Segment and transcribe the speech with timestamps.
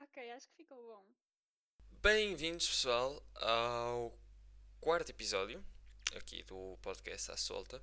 [0.00, 1.04] Ok, acho que ficou bom.
[2.00, 4.16] Bem-vindos, pessoal, ao
[4.80, 5.64] quarto episódio
[6.14, 7.82] aqui do podcast à solta.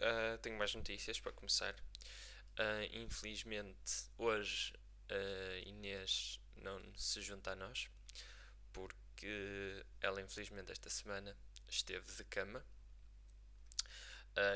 [0.00, 1.74] Uh, tenho mais notícias para começar.
[2.58, 4.74] Uh, infelizmente, hoje
[5.10, 7.88] uh, Inês não se junta a nós
[8.70, 11.34] porque ela, infelizmente, esta semana
[11.68, 12.62] esteve de cama.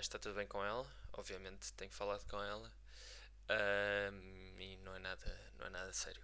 [0.01, 2.73] Está tudo bem com ela, obviamente, tenho falado com ela
[4.59, 6.23] e não é nada, não é nada sério.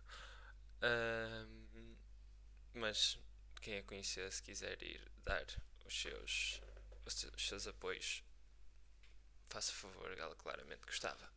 [2.74, 3.18] mas
[3.60, 5.46] quem a conhecer, se quiser ir dar
[5.84, 6.60] os seus,
[7.06, 8.22] os seus apoios,
[9.48, 11.30] faça favor, ela claramente gostava.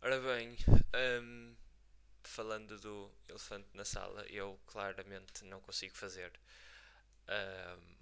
[0.00, 0.56] Ora bem,
[1.22, 1.56] um,
[2.22, 6.30] falando do elefante na sala, eu claramente não consigo fazer
[7.28, 7.97] um,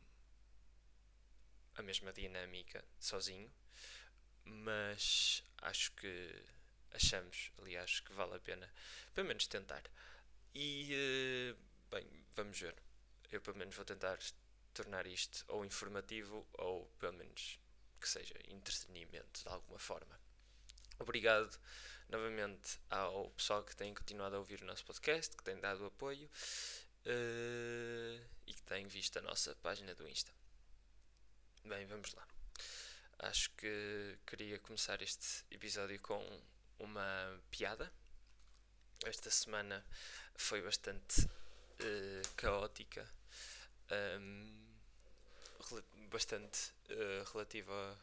[1.77, 3.51] a mesma dinâmica sozinho,
[4.45, 6.43] mas acho que
[6.93, 8.73] achamos, aliás, que vale a pena
[9.15, 9.83] pelo menos tentar.
[10.55, 11.57] E uh,
[11.91, 12.75] bem, vamos ver.
[13.31, 14.19] Eu pelo menos vou tentar
[14.73, 17.59] tornar isto ou informativo ou pelo menos
[18.01, 20.19] que seja entretenimento de alguma forma.
[20.99, 21.59] Obrigado
[22.09, 26.31] novamente ao pessoal que tem continuado a ouvir o nosso podcast, que tem dado apoio
[27.07, 30.33] uh, e que tem visto a nossa página do Insta.
[31.69, 32.25] Bem, vamos lá.
[33.19, 36.25] Acho que queria começar este episódio com
[36.79, 37.93] uma piada.
[39.05, 39.85] Esta semana
[40.37, 43.05] foi bastante uh, caótica.
[44.21, 44.65] Um,
[46.09, 47.99] bastante uh, relativa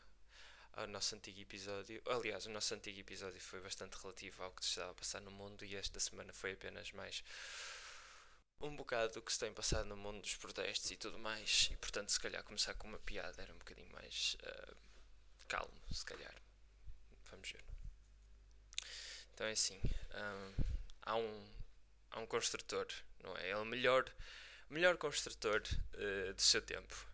[0.73, 2.01] ao nosso antigo episódio.
[2.07, 5.31] Aliás, o nosso antigo episódio foi bastante relativo ao que se estava a passar no
[5.31, 7.23] mundo e esta semana foi apenas mais
[8.63, 11.69] um bocado do que se tem passado no mundo dos protestos e tudo mais.
[11.71, 14.75] E portanto, se calhar começar com uma piada era um bocadinho mais uh,
[15.47, 16.35] calmo, se calhar.
[17.29, 17.63] Vamos ver.
[19.33, 19.79] Então é assim:
[20.13, 20.53] um,
[21.01, 21.47] há, um,
[22.11, 22.87] há um construtor,
[23.21, 23.49] não é?
[23.49, 24.05] É o melhor,
[24.69, 25.61] melhor construtor
[25.95, 27.13] uh, do seu tempo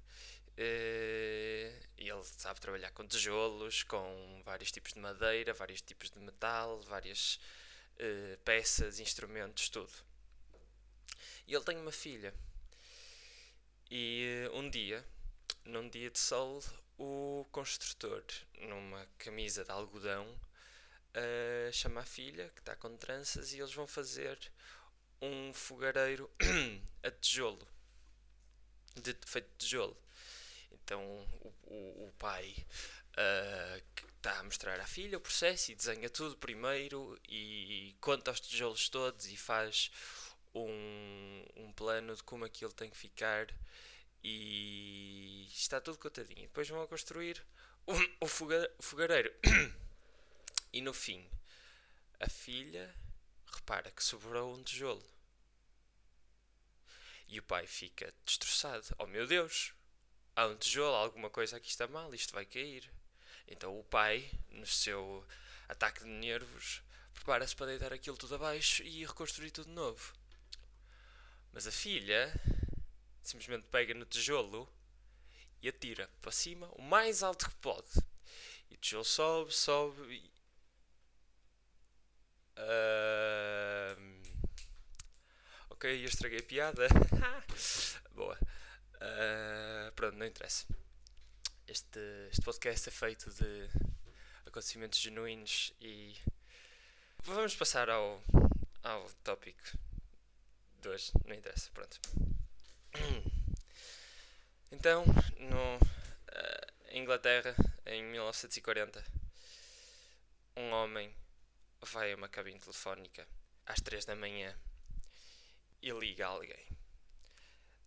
[0.62, 6.20] eh, e ele sabe trabalhar com tijolos, com vários tipos de madeira, vários tipos de
[6.20, 7.40] metal, várias
[7.96, 9.90] uh, peças, instrumentos, tudo.
[11.48, 12.34] E ele tem uma filha.
[13.90, 15.06] E uh, um dia,
[15.66, 16.64] num dia de sol,
[16.98, 18.24] o construtor,
[18.62, 23.88] numa camisa de algodão, uh, chama a filha, que está com tranças, e eles vão
[23.88, 24.38] fazer
[25.22, 26.30] um fogareiro
[27.04, 27.68] a tijolo,
[28.96, 29.98] de, feito de tijolo.
[30.72, 31.04] Então
[31.42, 32.56] o, o, o pai
[33.18, 33.84] uh,
[34.18, 38.40] está a mostrar à filha o processo e desenha tudo primeiro e, e conta os
[38.40, 39.92] tijolos todos e faz
[40.54, 43.48] um, um plano de como aquilo tem que ficar
[44.24, 46.42] e está tudo contadinho.
[46.42, 47.44] Depois vão a construir
[47.86, 49.34] o, o fogareiro.
[50.74, 51.26] e no fim,
[52.20, 52.94] a filha
[53.54, 55.04] repara que sobrou um tijolo.
[57.28, 58.84] E o pai fica destroçado.
[58.98, 59.74] Oh meu Deus,
[60.36, 62.90] há um tijolo, alguma coisa aqui está mal, isto vai cair.
[63.48, 65.26] Então o pai, no seu
[65.68, 66.82] ataque de nervos,
[67.14, 70.14] prepara-se para deitar aquilo tudo abaixo e reconstruir tudo de novo.
[71.52, 72.34] Mas a filha
[73.22, 74.68] simplesmente pega no tijolo
[75.62, 77.90] e atira para cima o mais alto que pode.
[78.70, 80.32] E o tijolo sobe, sobe e.
[82.58, 84.20] Uh...
[85.70, 86.88] Ok, eu estraguei a piada.
[88.14, 88.38] Boa.
[88.96, 90.66] Uh, pronto, não interessa.
[91.68, 92.00] Este,
[92.32, 93.70] este podcast é feito de
[94.46, 96.18] acontecimentos genuínos e
[97.24, 98.22] vamos passar ao,
[98.84, 99.62] ao tópico
[100.80, 102.00] 2, não interessa, pronto.
[104.72, 105.04] Então,
[105.40, 107.56] no, uh, Inglaterra,
[107.88, 109.04] em 1940,
[110.56, 111.14] um homem
[111.82, 113.28] vai a uma cabine telefónica
[113.66, 114.56] às 3 da manhã
[115.82, 116.68] e liga a alguém.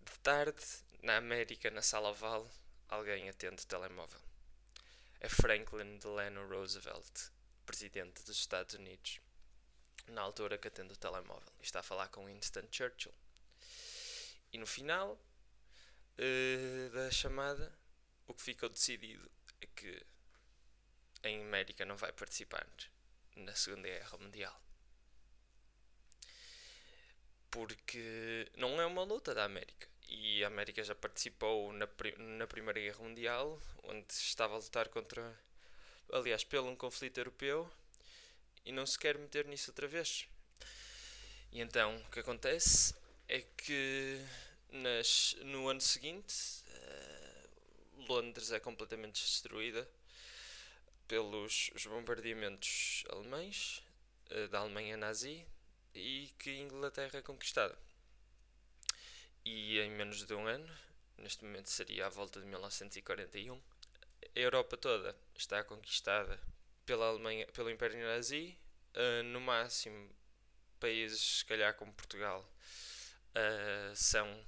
[0.00, 0.64] De tarde,
[1.02, 2.50] na América, na sala oval,
[2.88, 4.20] alguém atende o telemóvel.
[5.20, 7.30] É Franklin Delano Roosevelt,
[7.64, 9.20] presidente dos Estados Unidos,
[10.08, 11.52] na altura que atende o telemóvel.
[11.60, 13.12] E está a falar com Winston Churchill.
[14.52, 15.18] E no final
[16.18, 17.72] uh, da chamada,
[18.26, 20.02] o que ficou decidido é que
[21.24, 22.66] a América não vai participar
[23.36, 24.60] na Segunda Guerra Mundial.
[27.50, 31.88] Porque não é uma luta da América e a América já participou na,
[32.18, 35.38] na Primeira Guerra Mundial, onde estava a lutar contra,
[36.12, 37.70] aliás, pelo um conflito europeu,
[38.64, 40.26] e não se quer meter nisso outra vez.
[41.50, 42.94] E então, o que acontece
[43.28, 44.20] é que
[44.70, 46.34] nas, no ano seguinte,
[46.66, 49.86] uh, Londres é completamente destruída
[51.06, 53.82] pelos os bombardeamentos alemães
[54.30, 55.46] uh, da Alemanha nazi
[55.94, 57.76] e que Inglaterra é conquistada.
[59.44, 60.72] E em menos de um ano,
[61.18, 63.60] neste momento seria à volta de 1941,
[64.34, 66.40] a Europa toda está conquistada
[66.84, 68.58] pela Alemanha, pelo Império Nazi,
[68.96, 70.10] uh, no máximo
[70.80, 72.48] países, se calhar como Portugal,
[73.36, 74.44] uh, são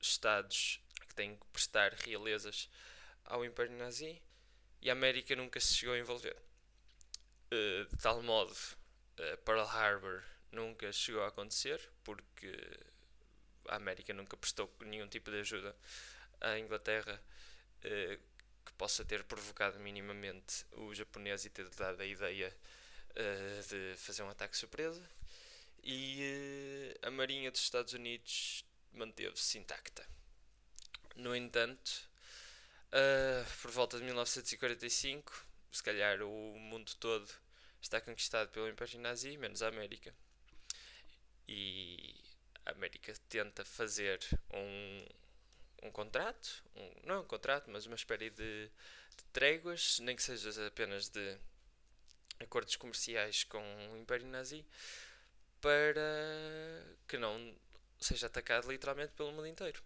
[0.00, 2.68] estados que têm que prestar realezas
[3.24, 4.20] ao Império Nazi
[4.80, 6.36] e a América nunca se chegou a envolver.
[7.52, 8.54] Uh, de tal modo,
[9.44, 12.52] Pearl Harbor nunca chegou a acontecer porque
[13.68, 15.74] a América nunca prestou nenhum tipo de ajuda
[16.40, 17.20] à Inglaterra
[18.64, 22.54] que possa ter provocado minimamente o japonês e ter dado a ideia
[23.68, 25.02] de fazer um ataque surpresa.
[25.82, 30.06] E a Marinha dos Estados Unides manteve-se intacta.
[31.16, 32.08] No entanto,
[32.88, 37.28] uh, por volta de 1945, se calhar o mundo todo
[37.80, 40.14] está conquistado pelo Império Nazi, menos a América.
[41.46, 42.14] E
[42.64, 44.18] a América tenta fazer
[44.54, 45.06] um,
[45.84, 50.66] um contrato, um, não um contrato, mas uma espécie de, de tréguas, nem que seja
[50.66, 51.38] apenas de
[52.40, 54.66] acordos comerciais com o Império Nazi,
[55.60, 56.00] para
[57.06, 57.54] que não
[58.00, 59.82] seja atacado literalmente pelo mundo inteiro.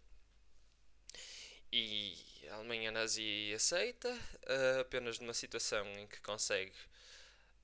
[1.71, 2.17] E
[2.51, 6.73] a Alemanha nazi aceita, uh, apenas numa situação em que consegue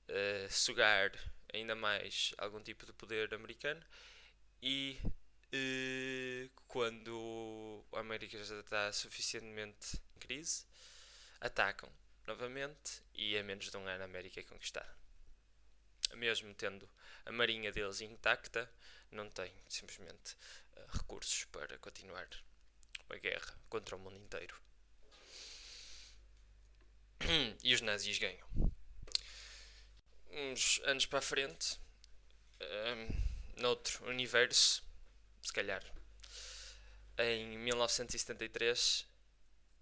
[0.09, 1.11] uh, sugar
[1.51, 3.81] ainda mais algum tipo de poder americano
[4.61, 7.11] e uh, quando
[8.05, 10.63] América já está suficientemente em crise,
[11.41, 11.91] atacam
[12.27, 14.95] novamente e em menos de um ano a América é conquistada.
[16.13, 16.87] Mesmo tendo
[17.25, 18.71] a marinha deles intacta,
[19.11, 20.37] não tem simplesmente
[20.93, 22.27] recursos para continuar
[23.09, 24.55] uma guerra contra o mundo inteiro.
[27.63, 28.47] E os nazis ganham.
[30.29, 31.79] Uns anos para a frente,
[32.61, 34.83] um, noutro universo,
[35.41, 35.83] se calhar,
[37.17, 39.05] em 1973, uh,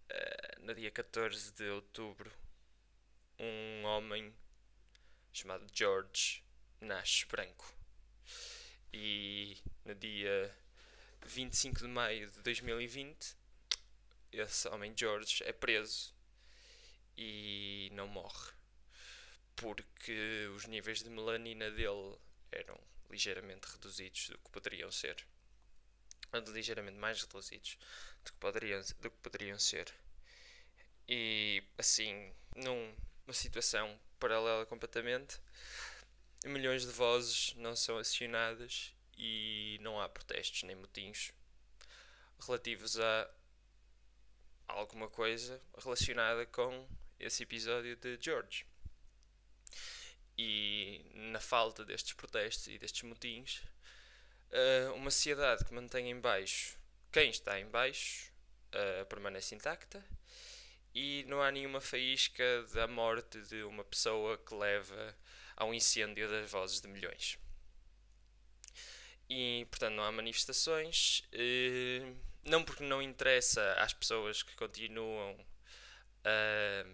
[0.09, 2.31] eh, no dia 14 de outubro,
[3.39, 4.33] um homem
[5.31, 6.43] chamado George
[6.79, 7.73] nasce branco.
[8.93, 10.55] E no dia
[11.25, 13.35] 25 de maio de 2020,
[14.31, 16.13] esse homem George é preso
[17.17, 18.53] e não morre
[19.55, 22.17] porque os níveis de melanina dele
[22.51, 25.25] eram ligeiramente reduzidos do que poderiam ser.
[26.47, 27.77] Ligeiramente mais reduzidos
[28.23, 29.93] do que poderiam, do que poderiam ser.
[31.07, 35.39] E assim, numa situação paralela completamente,
[36.45, 41.31] milhões de vozes não são acionadas e não há protestos nem motins
[42.39, 43.29] relativos a
[44.67, 46.87] alguma coisa relacionada com
[47.19, 48.65] esse episódio de George.
[50.37, 53.61] E na falta destes protestos e destes motins,
[54.53, 56.77] eh, uma sociedade que mantém em baixo
[57.11, 58.31] quem está em baixo
[58.73, 60.03] uh, permanece intacta
[60.95, 65.15] e não há nenhuma faísca da morte de uma pessoa que leva
[65.55, 67.37] ao incêndio das vozes de milhões
[69.29, 71.23] e portanto não há manifestações.
[71.31, 72.13] Eh,
[72.45, 75.37] não porque não interessa às pessoas que continuam
[76.25, 76.85] a,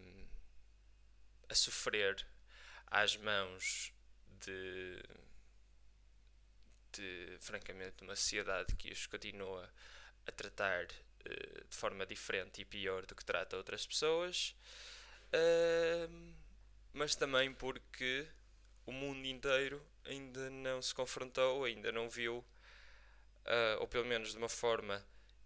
[1.50, 2.25] a sofrer
[2.88, 3.91] às mãos
[4.45, 5.01] de,
[6.93, 9.69] de francamente uma sociedade que os continua
[10.25, 14.55] a tratar uh, de forma diferente e pior do que trata outras pessoas,
[15.34, 16.34] uh,
[16.93, 18.27] mas também porque
[18.86, 24.38] o mundo inteiro ainda não se confrontou, ainda não viu, uh, ou pelo menos de
[24.38, 25.03] uma forma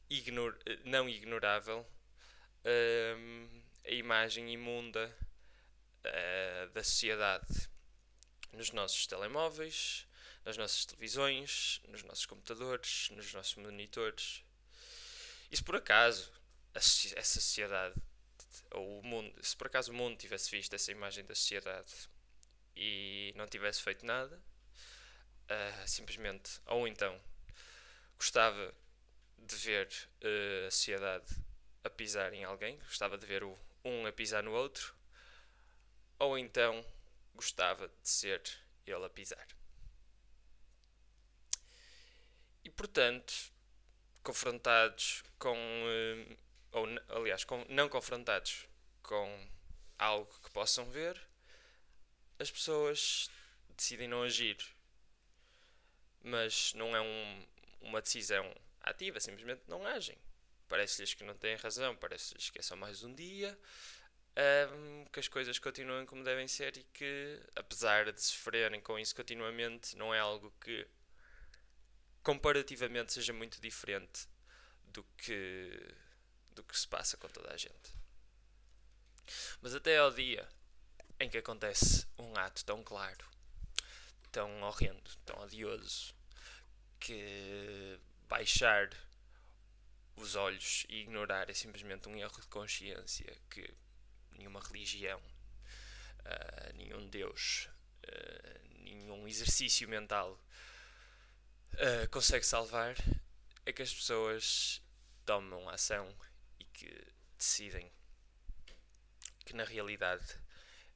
[0.09, 1.85] ignor não ignorável,
[3.85, 5.13] a imagem imunda
[6.05, 7.69] uh, da sociedade
[8.53, 10.07] nos nossos telemóveis,
[10.45, 14.43] nas nossas televisões, nos nossos computadores, nos nossos monitores.
[15.51, 16.31] E se por acaso
[16.73, 17.95] essa sociedade,
[18.71, 21.93] ou o mundo, se por acaso o mundo tivesse visto essa imagem da sociedade
[22.75, 27.19] e não tivesse feito nada, uh, simplesmente, ou então
[28.17, 28.73] gostava
[29.37, 29.87] de ver
[30.23, 31.25] uh, a sociedade
[31.83, 34.95] a pisar em alguém, gostava de ver o, um a pisar no outro,
[36.17, 36.83] ou então
[37.35, 38.41] gostava de ser
[38.85, 39.47] ele a pisar.
[42.63, 43.33] E portanto,
[44.23, 46.37] confrontados com, uh,
[46.71, 48.67] ou aliás, com, não confrontados
[49.01, 49.49] com
[49.97, 51.19] algo que possam ver,
[52.39, 53.29] as pessoas
[53.75, 54.57] decidem não agir.
[56.21, 57.45] Mas não é um,
[57.81, 58.49] uma decisão
[58.81, 60.17] ativa, simplesmente não agem.
[60.69, 63.57] Parece-lhes que não têm razão, parece-lhes que é só mais um dia
[64.35, 69.15] um, que as coisas continuem como devem ser e que, apesar de sofrerem com isso
[69.15, 70.87] continuamente, não é algo que
[72.23, 74.27] comparativamente seja muito diferente
[74.85, 75.95] do que,
[76.51, 77.93] do que se passa com toda a gente.
[79.61, 80.47] Mas até ao dia
[81.19, 83.25] em que acontece um ato tão claro,
[84.31, 86.13] tão horrendo, tão odioso,
[86.99, 88.89] que baixar
[90.15, 93.73] os olhos e ignorar é simplesmente um erro de consciência que
[94.31, 97.69] nenhuma religião, uh, nenhum Deus,
[98.05, 100.39] uh, nenhum exercício mental
[101.73, 102.95] uh, consegue salvar,
[103.65, 104.81] é que as pessoas
[105.25, 106.13] tomam ação
[106.59, 106.91] e que
[107.37, 107.91] decidem
[109.45, 110.25] que na realidade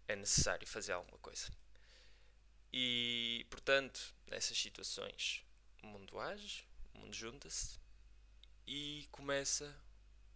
[0.07, 1.49] é necessário fazer alguma coisa.
[2.71, 5.43] E, portanto, nessas situações,
[5.81, 7.79] o mundo age, o mundo junta-se
[8.65, 9.75] e começa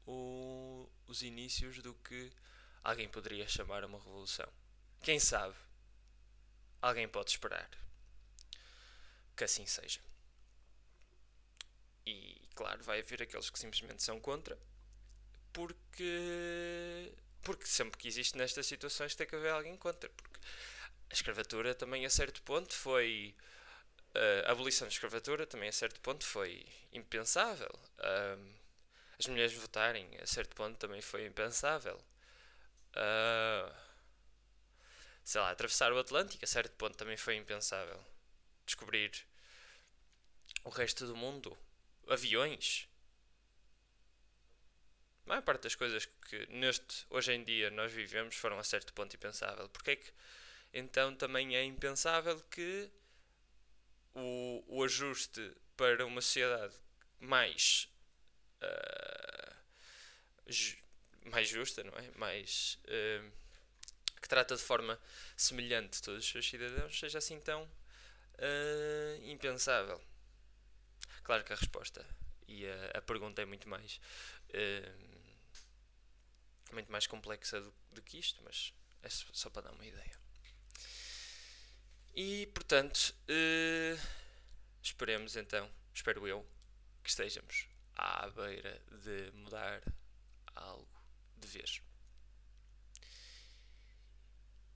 [0.05, 2.31] o, os inícios do que
[2.83, 4.47] alguém poderia chamar uma revolução.
[5.01, 5.55] Quem sabe?
[6.81, 7.69] Alguém pode esperar
[9.41, 9.99] que assim seja.
[12.05, 14.57] E, claro, vai haver aqueles que simplesmente são contra,
[15.53, 20.09] porque porque sempre que existe nestas situações tem que haver alguém contra.
[20.09, 20.39] Porque
[21.09, 23.35] a escravatura também a certo ponto foi.
[24.13, 27.71] Uh, a abolição da escravatura também a certo ponto foi impensável.
[29.17, 31.97] As mulheres votarem a certo ponto também foi impensável.
[32.95, 33.73] Uh,
[35.23, 37.99] sei lá, atravessar o Atlântico a certo ponto também foi impensável.
[38.65, 39.11] Descobrir
[40.63, 41.57] o resto do mundo,
[42.11, 42.87] aviões,
[45.25, 48.93] a maior parte das coisas que neste, hoje em dia nós vivemos foram a certo
[48.93, 49.69] ponto impensável.
[49.69, 50.11] Porque é que
[50.73, 52.89] então também é impensável que
[54.13, 56.75] o, o ajuste para uma sociedade
[57.19, 57.89] mais
[58.61, 59.55] uh,
[60.47, 60.77] ju,
[61.25, 62.11] mais justa, não é?
[62.15, 63.31] Mais uh,
[64.21, 64.99] que trata de forma
[65.35, 70.01] semelhante todos os seus cidadãos seja assim tão uh, impensável.
[71.23, 72.05] Claro que a resposta
[72.47, 73.99] e a, a pergunta é muito mais
[76.73, 78.73] muito mais complexa do, do que isto, mas
[79.03, 80.19] é só para dar uma ideia.
[82.13, 84.07] E portanto, uh,
[84.81, 86.45] esperemos então, espero eu,
[87.03, 89.81] que estejamos à beira de mudar
[90.55, 90.87] algo
[91.37, 91.81] de vez.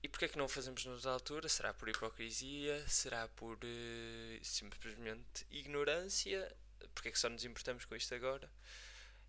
[0.06, 1.48] E porquê é que não o fazemos noutra altura?
[1.48, 2.88] Será por hipocrisia?
[2.88, 6.56] Será por uh, simplesmente ignorância?
[6.94, 8.48] Porquê é que só nos importamos com isto agora?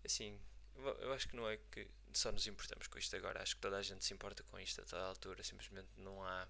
[0.04, 0.40] Assim,
[0.76, 3.42] eu acho que não é que só nos importamos com isto agora.
[3.42, 5.42] Acho que toda a gente se importa com isto a toda a altura.
[5.42, 6.48] Simplesmente não há.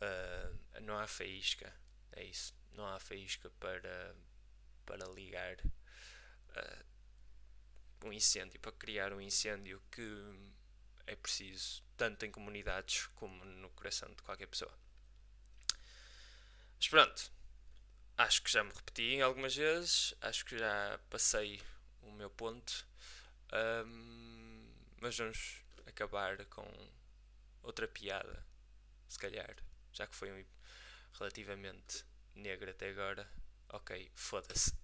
[0.00, 1.74] Uh, não há faísca.
[2.12, 2.54] É isso.
[2.74, 4.14] Não há faísca para,
[4.86, 6.84] para ligar uh,
[8.06, 10.61] um incêndio, para criar um incêndio que
[11.06, 14.72] é preciso tanto em comunidades como no coração de qualquer pessoa.
[16.78, 17.32] Mas pronto
[18.16, 21.60] acho que já me repeti algumas vezes, acho que já passei
[22.02, 22.86] o meu ponto,
[23.86, 26.66] um, mas vamos acabar com
[27.62, 28.44] outra piada,
[29.08, 29.56] se calhar,
[29.92, 30.44] já que foi um
[31.14, 32.04] relativamente
[32.34, 33.28] negro até agora.
[33.68, 34.74] Ok, foda-se.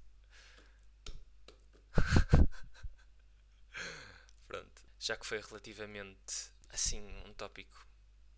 [4.47, 7.87] Pronto, já que foi relativamente assim um tópico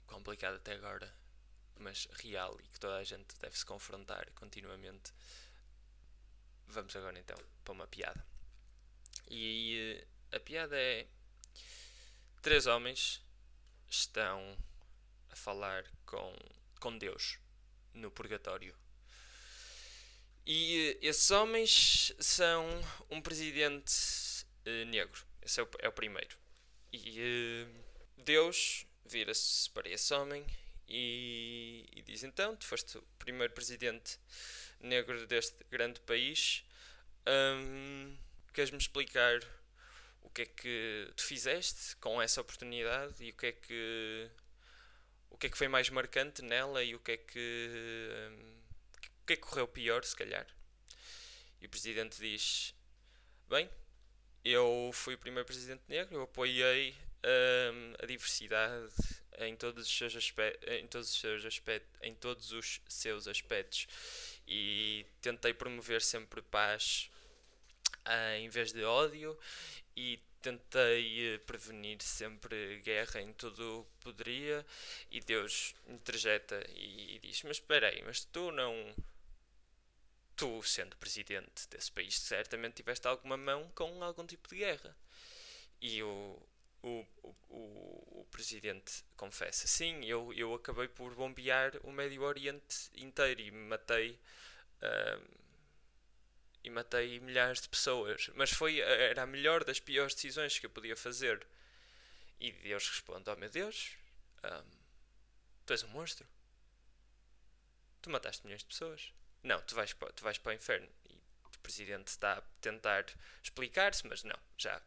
[0.07, 1.12] complicado até agora,
[1.79, 5.12] mas real e que toda a gente deve se confrontar continuamente.
[6.67, 8.25] Vamos agora então para uma piada.
[9.29, 9.99] E
[10.31, 11.07] eh, a piada é:
[12.43, 13.25] três homens
[13.88, 14.57] estão
[15.31, 16.35] a falar com,
[16.79, 17.38] com Deus
[17.95, 18.76] no purgatório.
[20.47, 22.67] E eh, esses homens são
[23.11, 23.95] um presidente
[24.67, 25.25] uh, negro.
[25.43, 26.38] Esse é o, é o primeiro.
[26.92, 27.85] E uh,
[28.18, 30.44] Deus vira-se para esse homem
[30.88, 34.18] e, e diz: Então, tu foste o primeiro presidente
[34.80, 36.64] negro deste grande país,
[37.28, 38.16] hum,
[38.52, 39.40] queres-me explicar
[40.23, 44.30] o que é que tu fizeste com essa oportunidade e o que é que
[45.30, 48.61] o que é que foi mais marcante nela e o que é que hum,
[49.23, 50.47] o que é que correu pior se calhar?
[51.61, 52.75] E o presidente diz
[53.49, 53.70] bem
[54.44, 56.94] eu fui o primeiro presidente negro eu apoiei
[57.25, 58.92] hum, a diversidade
[59.40, 63.87] em todos os seus aspectos, em todos os seus aspectos, em todos os seus aspectos.
[64.47, 67.11] E tentei promover sempre paz
[68.06, 69.38] uh, em vez de ódio
[69.97, 74.66] e tentei uh, prevenir sempre guerra em tudo o que poderia.
[75.11, 78.94] E Deus interjeta e, e diz mas espera aí, mas tu não
[80.40, 84.97] tu sendo presidente desse país certamente tiveste alguma mão com algum tipo de guerra
[85.82, 86.42] E o,
[86.82, 87.06] o,
[87.50, 93.50] o, o presidente confessa: Sim, eu, eu acabei por bombear o Médio Oriente inteiro e
[93.50, 94.18] matei.
[94.82, 95.40] Uh,
[96.64, 98.30] e matei milhares de pessoas.
[98.35, 101.47] Mas foi, era a melhor das piores decisões que eu podia fazer.
[102.40, 103.94] E Deus responde: Oh meu Deus,
[104.44, 104.70] um,
[105.66, 106.26] tu és um monstro.
[108.00, 109.12] Tu mataste milhões de pessoas.
[109.42, 110.88] Não, tu vais, para, tu vais para o inferno.
[111.09, 113.06] E o presidente está a tentar
[113.42, 114.80] explicar-se, mas não, já.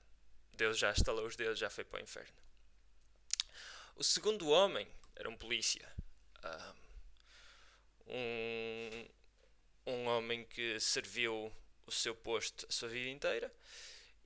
[0.53, 2.33] Deus já estalou os dedos, já foi para o inferno.
[3.95, 5.91] O segundo homem era um polícia.
[8.07, 9.07] Um,
[9.85, 11.51] um homem que serviu
[11.85, 13.53] o seu posto a sua vida inteira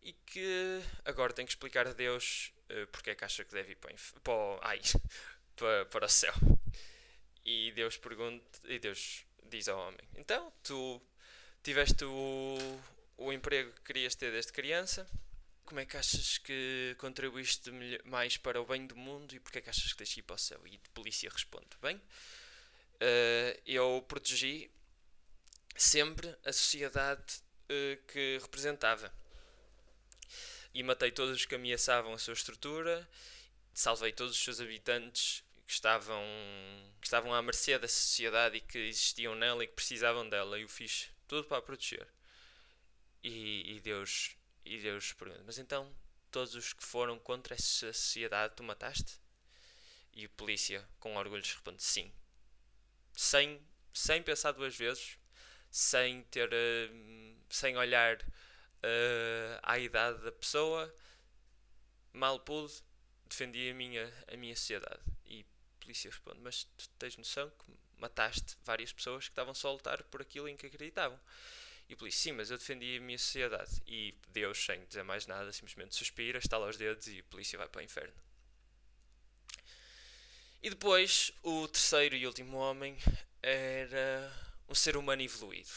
[0.01, 3.73] e que agora tem que explicar a Deus uh, porque é que acha que deve
[3.73, 3.93] ir para,
[4.23, 4.81] para, ai,
[5.55, 6.33] para, para o céu.
[7.43, 11.01] E Deus pergunta, e Deus diz ao homem: Então, tu
[11.63, 12.57] tiveste o,
[13.17, 15.07] o emprego que querias ter desde criança,
[15.65, 17.71] como é que achas que contribuíste
[18.05, 20.35] mais para o bem do mundo e porque é que achas que deixei ir para
[20.35, 20.61] o céu?
[20.65, 24.71] E a polícia responde: Bem, uh, eu protegi
[25.75, 29.13] sempre a sociedade uh, que representava.
[30.73, 33.07] E matei todos os que ameaçavam a sua estrutura,
[33.73, 36.23] salvei todos os seus habitantes que estavam,
[37.01, 40.63] que estavam à mercê da sociedade e que existiam nela e que precisavam dela, e
[40.63, 42.07] o fiz tudo para a proteger.
[43.21, 45.93] E, e Deus e Deus pergunta: Mas então
[46.31, 49.19] todos os que foram contra essa sociedade tu mataste?
[50.13, 52.11] E o polícia, com orgulho, responde: Sim.
[53.13, 53.61] Sem,
[53.93, 55.17] sem pensar duas vezes,
[55.69, 56.49] sem ter.
[56.49, 60.93] Uh, sem olhar uh, à idade da pessoa,
[62.13, 62.73] mal pude,
[63.25, 65.16] defendi a minha, a minha sociedade.
[65.87, 70.03] Polícia responde: Mas tu tens noção que mataste várias pessoas que estavam só a lutar
[70.03, 71.17] por aquilo em que acreditavam?
[71.87, 73.81] E o polícia: Sim, mas eu defendi a minha sociedade.
[73.87, 77.69] E Deus, sem dizer mais nada, simplesmente suspira, estala os dedos e a polícia vai
[77.69, 78.13] para o inferno.
[80.61, 82.97] E depois, o terceiro e último homem
[83.41, 84.29] era
[84.67, 85.71] um ser humano evoluído.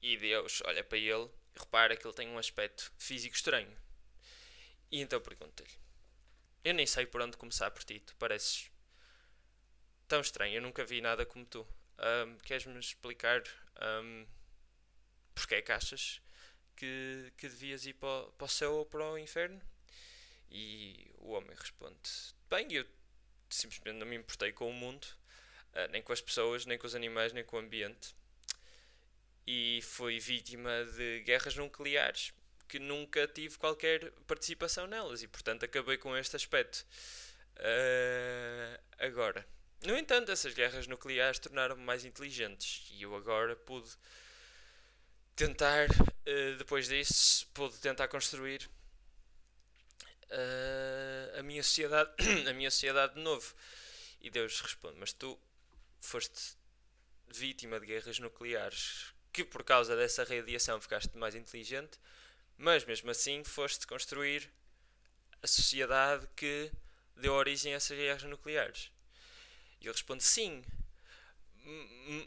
[0.00, 3.76] E Deus olha para ele e repara que ele tem um aspecto físico estranho.
[4.90, 5.87] E então pergunta-lhe:
[6.68, 8.70] Eu nem sei por onde começar por ti, tu pareces
[10.06, 11.66] tão estranho, eu nunca vi nada como tu.
[11.98, 13.42] Um, Queres-me explicar
[14.02, 14.26] um,
[15.34, 16.20] porque é que achas
[16.76, 19.58] que, que devias ir para, para o céu ou para o inferno?
[20.50, 21.96] E o homem responde:
[22.50, 22.84] Bem, eu
[23.48, 25.06] simplesmente não me importei com o mundo,
[25.72, 28.14] uh, nem com as pessoas, nem com os animais, nem com o ambiente
[29.50, 32.34] e fui vítima de guerras nucleares
[32.68, 36.84] que nunca tive qualquer participação nelas e portanto acabei com este aspecto.
[37.56, 39.46] Uh, agora,
[39.84, 43.90] no entanto, essas guerras nucleares tornaram-me mais inteligentes e eu agora pude
[45.34, 48.68] tentar, uh, depois disso, pude tentar construir
[50.30, 52.10] uh, a minha sociedade,
[52.48, 53.54] a minha sociedade de novo.
[54.20, 55.38] E Deus responde: Mas tu
[56.00, 56.56] foste
[57.28, 62.00] vítima de guerras nucleares que por causa dessa radiação ficaste mais inteligente,
[62.58, 64.50] mas mesmo assim foste construir
[65.42, 66.70] a sociedade que
[67.16, 68.90] deu origem a essas guerras nucleares.
[69.80, 70.62] E ele responde: Sim,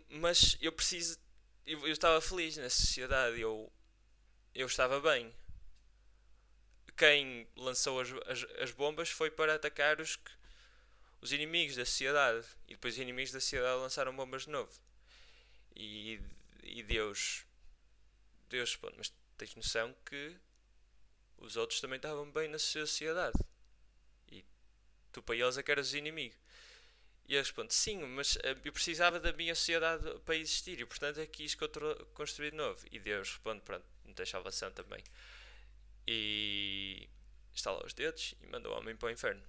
[0.09, 1.19] mas eu preciso.
[1.65, 3.71] Eu, eu estava feliz na sociedade, eu,
[4.55, 5.31] eu estava bem.
[6.97, 10.17] Quem lançou as, as, as bombas foi para atacar os,
[11.21, 12.47] os inimigos da sociedade.
[12.67, 14.71] E depois os inimigos da sociedade lançaram bombas de novo.
[15.75, 16.19] E
[16.63, 17.45] e Deus,
[18.49, 20.37] Deus responde, mas tens noção que
[21.37, 23.37] os outros também estavam bem na sociedade.
[24.31, 24.45] E
[25.11, 26.35] tu para eles é que eras inimigo.
[27.27, 31.19] E ele responde, sim, mas eh, eu precisava da minha sociedade para existir e portanto
[31.19, 31.55] é que quis
[32.13, 32.85] construir de novo.
[32.91, 35.03] E Deus responde, pronto, não tens salvação também.
[36.07, 37.09] E
[37.51, 39.41] estala os dedos e manda o homem para o inferno.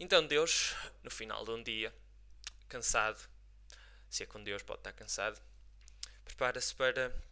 [0.00, 1.94] Então Deus, no final de um dia,
[2.68, 3.18] cansado,
[4.08, 5.38] se é com Deus, pode estar cansado.
[6.24, 7.25] Prepara-se para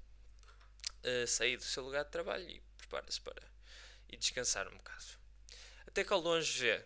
[1.26, 3.42] sair do seu lugar de trabalho e prepara-se para
[4.08, 5.04] ir descansar um bocado.
[5.86, 6.84] Até que ao longe vê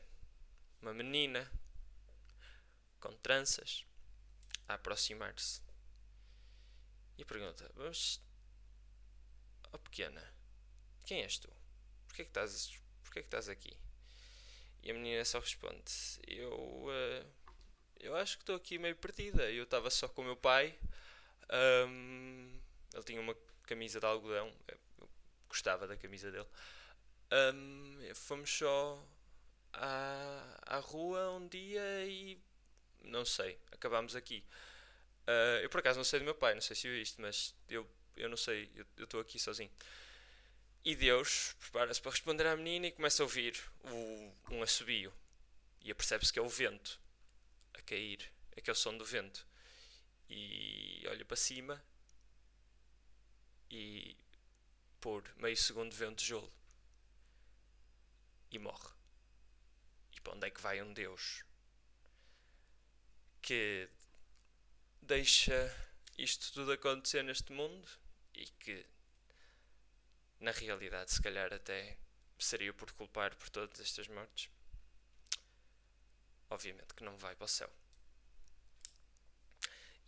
[0.83, 1.51] uma menina
[3.01, 3.85] com tranças
[4.69, 5.61] a aproximar-se
[7.17, 8.21] e pergunta: Mas,
[9.73, 10.23] oh pequena,
[11.05, 11.49] quem és tu?
[12.07, 13.77] Porquê que estás, porquê que estás aqui?
[14.83, 15.93] E a menina só responde:
[16.27, 16.53] Eu.
[16.53, 17.39] Uh,
[18.01, 19.51] eu acho que estou aqui meio perdida.
[19.51, 20.79] Eu estava só com o meu pai.
[21.89, 22.61] Um,
[22.95, 23.35] ele tinha uma
[23.69, 24.51] camisa de algodão.
[24.67, 25.09] Eu
[25.47, 26.49] gostava da camisa dele.
[27.31, 29.07] Um, fomos só
[29.75, 32.41] à, à rua um dia e
[33.03, 34.43] não sei, acabámos aqui.
[35.27, 37.55] Uh, eu por acaso não sei do meu pai, não sei se viu isto, mas
[37.69, 39.71] eu, eu não sei, eu estou aqui sozinho.
[40.83, 43.55] E Deus prepara-se para responder à menina e começa a ouvir
[43.85, 45.13] o, um assobio.
[45.83, 46.99] E apercebe-se que é o vento
[47.75, 48.33] a cair.
[48.57, 49.47] É que é o som do vento.
[50.31, 51.83] E olha para cima
[53.71, 54.17] e
[55.01, 56.53] por meio segundo vê um tijolo
[58.51, 58.91] e morre.
[60.13, 61.45] E para onde é que vai um Deus
[63.41, 63.89] que
[65.03, 65.75] deixa
[66.17, 67.89] isto tudo acontecer neste mundo
[68.35, 68.85] e que
[70.41, 71.97] na realidade se calhar até
[72.39, 74.51] seria por culpar por todas estas mortes?
[76.51, 77.71] Obviamente que não vai para o céu.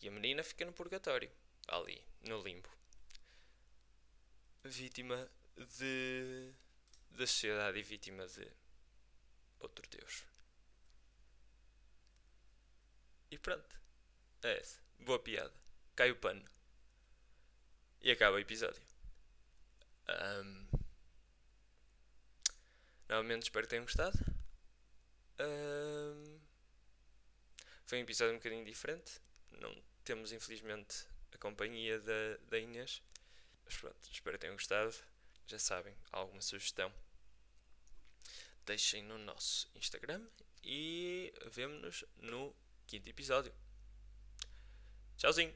[0.00, 1.30] E a menina fica no purgatório,
[1.68, 2.79] ali, no limbo
[4.64, 6.52] vítima de
[7.10, 8.46] da sociedade e vítima de
[9.58, 10.24] outro Deus.
[13.30, 13.80] E pronto.
[14.42, 14.80] É essa.
[14.98, 15.52] Boa piada.
[15.94, 16.44] Cai o pano.
[18.00, 18.82] E acaba o episódio.
[20.08, 20.66] Um,
[23.08, 24.18] novamente espero que tenham gostado.
[25.38, 26.40] Um,
[27.86, 29.20] foi um episódio um bocadinho diferente.
[29.50, 33.02] Não temos infelizmente a companhia da, da Inês.
[33.70, 34.92] Mas pronto, espero que tenham gostado.
[35.46, 36.92] Já sabem, alguma sugestão?
[38.66, 40.26] Deixem no nosso Instagram
[40.64, 42.52] e vemo-nos no
[42.88, 43.54] quinto episódio.
[45.16, 45.54] Tchauzinho!